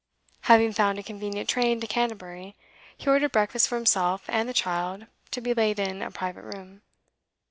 [0.49, 2.55] Having found a convenient train to Canterbury,
[2.97, 6.81] he ordered breakfast for himself and the child to be laid in a private room.